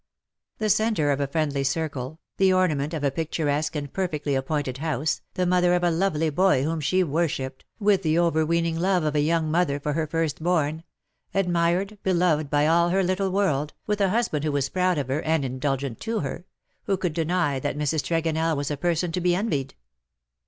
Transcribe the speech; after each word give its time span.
The 0.57 0.71
centre 0.71 1.11
of 1.11 1.19
a 1.19 1.27
friendly 1.27 1.61
circle^, 1.61 2.17
the 2.37 2.51
ornament 2.51 2.91
of 2.95 3.03
a 3.03 3.11
picturesque 3.11 3.75
and 3.75 3.93
perfectly 3.93 4.33
appointed 4.33 4.77
house^ 4.77 5.21
the 5.35 5.45
mother 5.45 5.75
of 5.75 5.83
a 5.83 5.91
lovely 5.91 6.31
boy 6.31 6.63
whom 6.63 6.79
she 6.81 7.03
worshipped, 7.03 7.65
with 7.77 8.01
the 8.01 8.17
overweening 8.17 8.79
love 8.79 9.03
of 9.03 9.13
a 9.13 9.21
young 9.21 9.51
mother 9.51 9.79
for 9.79 9.93
her 9.93 10.07
firstborn— 10.07 10.83
admired, 11.35 11.99
beloved 12.01 12.49
by 12.49 12.65
all 12.65 12.89
her 12.89 13.03
little 13.03 13.29
world, 13.29 13.75
with 13.85 14.01
a 14.01 14.09
husband 14.09 14.43
who 14.43 14.51
was 14.51 14.69
proud 14.69 14.97
of 14.97 15.07
her 15.07 15.21
and 15.21 15.45
indulgent 15.45 15.99
to 15.99 16.21
her— 16.21 16.45
who 16.85 16.97
could 16.97 17.13
deny 17.13 17.59
that 17.59 17.77
Mrs. 17.77 18.01
Tregonell 18.01 18.57
was 18.57 18.71
a 18.71 18.77
person 18.77 19.11
to 19.11 19.21
be 19.21 19.35
envied. 19.35 19.75